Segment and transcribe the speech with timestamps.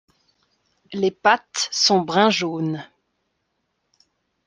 [0.93, 2.83] Les pattes sont brun jaune.